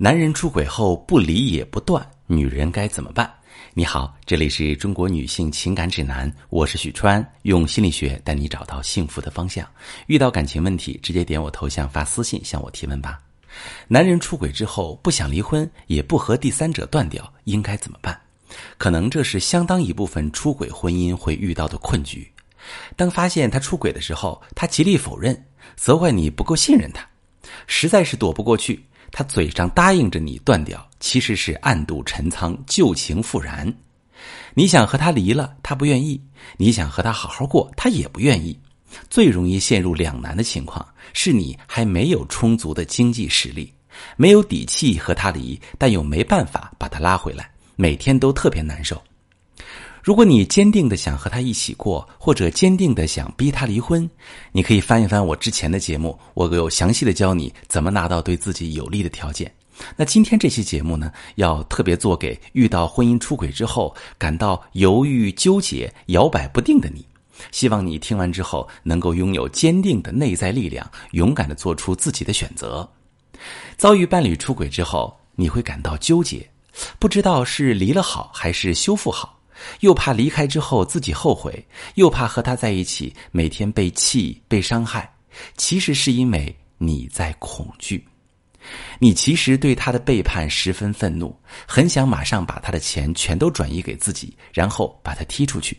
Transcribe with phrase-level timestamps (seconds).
[0.00, 3.28] 男人出轨后不离也不断，女人该怎么办？
[3.74, 9.68] 你好，这里是中国女性情感指南，我是许川，用心理学带你找到幸福的方向。
[10.06, 13.20] 遇到感情问题，直接点我头像发私信向我提问吧。
[13.88, 18.16] 男人出轨之后不想离婚，也不和第三者断掉，应该怎么办？
[18.76, 22.30] 可能这是相当一部分出轨婚姻会遇到的困局。
[22.94, 25.44] 当发现他出轨的时候，他极力否认，
[25.74, 27.04] 责怪你不够信任他，
[27.66, 28.80] 实在是躲不过去。
[29.10, 33.72] 他嘴上答应着你断掉，其实是暗度陈仓、旧情复燃。
[34.54, 36.20] 你想和他离了，他不愿意；
[36.56, 38.58] 你想和他好好过，他也不愿意。
[39.10, 43.72] 最容易陷入两难的情况是你还没有充足的经济实力，
[44.16, 49.00] 没有底气和他离，但又没办法把他拉回来，每天都特别难受。
[50.02, 54.08] 如果你坚定的想和他一起过，或者坚定的想逼他离婚，
[54.52, 59.52] 你可以翻一翻我之前的节目，我有详细的教你怎么拿到对自己有利的条件。
[59.96, 67.06] 那今天这期节目呢，要特别做给遇到婚姻出轨之后感到犹豫、纠结、摇摆不定的你。
[67.52, 72.88] 希望你听完之后能够拥有坚定的内在力量，勇敢的做出自己的选择。
[73.76, 76.50] 遭遇伴侣出轨之后，你会感到纠结，
[76.98, 79.37] 不知道是离了好还是修复好。
[79.80, 85.12] 又怕离开之后自己后悔，又怕和他在一起每天被气被伤害。
[85.56, 88.04] 其实是因为你在恐惧，
[88.98, 91.34] 你其实对他的背叛十分愤怒，
[91.66, 95.78] 很想马上把他的钱全都转移给自己，然后把他踢出去。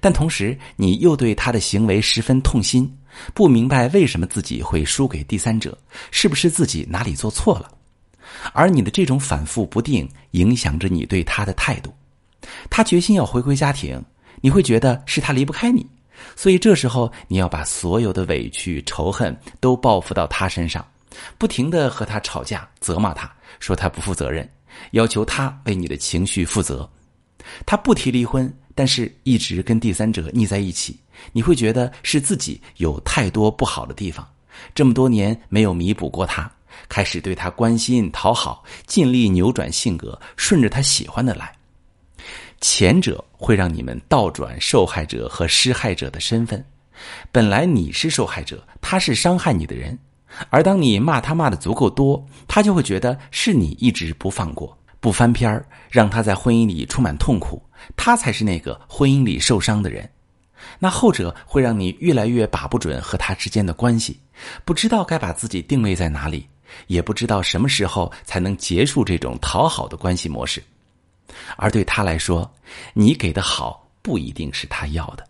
[0.00, 2.90] 但同时你又对他的行为十分痛心，
[3.34, 5.76] 不明白为什么自己会输给第三者，
[6.10, 7.70] 是不是自己哪里做错了？
[8.52, 11.92] 而你的这种反复不定，影响着你对他的态度。
[12.70, 14.02] 他决心要回归家庭，
[14.40, 15.86] 你会觉得是他离不开你，
[16.34, 20.86] 所以这时候你要把所有的委屈、仇恨都报复到他身上，
[21.38, 23.30] 不停的和他吵架、责骂他，
[23.60, 24.48] 说他不负责任，
[24.92, 26.88] 要求他为你的情绪负责。
[27.64, 30.98] 他不提离婚，但是一直跟第三者腻在一起，
[31.32, 34.26] 你会觉得是自己有太多不好的地方，
[34.74, 36.50] 这么多年没有弥补过他，
[36.88, 41.55] 开始对他关心讨好，尽力扭转性格，顺着他喜欢的来。
[42.60, 46.64] 前者会让你们倒转受害者和施害者的身份，
[47.30, 49.98] 本来你是受害者，他是伤害你的人，
[50.50, 57.62] 而当你骂他骂的足够多，他就会觉得是你一直不放过、不翻篇儿，让他在婚姻里充满痛苦，
[57.94, 60.08] 他才是那个婚姻里受伤的人。
[60.78, 64.18] 那后者会让你越来越把不准和他之间的关系，
[64.64, 66.48] 不知道该把自己定位在哪里，
[66.86, 70.62] 也不知道什么时候才能结束这种讨好的关系模式。
[71.56, 72.50] 而对他来说，
[72.94, 75.26] 你给的好不一定是他要的，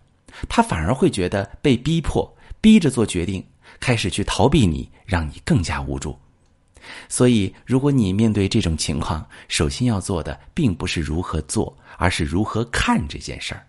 [0.48, 3.44] 他反而会觉得被逼迫、逼着做决定，
[3.80, 6.16] 开始去逃避你，让你更加无助。
[7.08, 13.66] 所以，如果你面对这种情况，首先要做的并不是如何做，而是如何看这件事儿。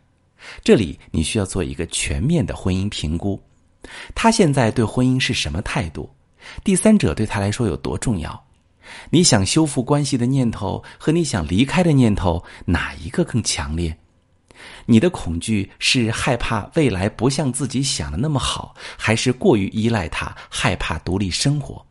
[0.63, 3.41] 这里你需要做一个全面的婚姻评估，
[4.13, 6.09] 他现在对婚姻是什么态度？
[6.63, 8.46] 第三者对他来说有多重要？
[9.09, 13.95] 你想修复关系的念头和你想离开的念头，哪一个更强烈？
[14.85, 21.85] 你的恐惧是害怕未来不像自己想的那么好，还是过于依赖他，害怕独立生活？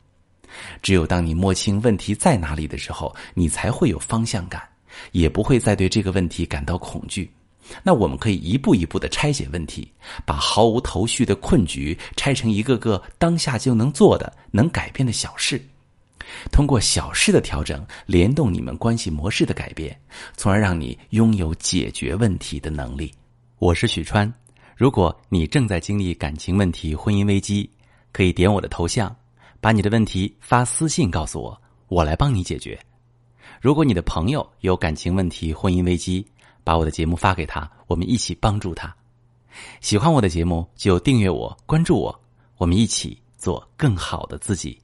[0.83, 4.63] 只有当你摸清问题在哪里的时候，你才会有方向感，
[5.13, 7.31] 也不会再对这个问题感到恐惧。
[7.83, 9.91] 那我们可以一步一步的拆解问题，
[10.25, 15.61] 把毫无头绪的困局拆成一个个当下就能做的、能改变的小事。
[16.51, 19.99] 通过小事的调整，联动你们关系模式的改变，
[20.37, 23.13] 从而让你拥有解决问题的能力。
[23.59, 24.33] 我是许川，
[24.77, 27.69] 如果你正在经历感情问题、婚姻危机，
[28.13, 29.15] 可以点我的头像，
[29.61, 32.79] 把你的问题发私信告诉我，我来帮你解决。
[33.61, 36.27] 如果你的朋友有感情问题、婚姻危机，
[36.63, 38.95] 把我的节目发给他，我们一起帮助他。
[39.81, 42.21] 喜欢我的节目就订阅我、关注我，
[42.59, 44.79] 我们一起做更好的自己。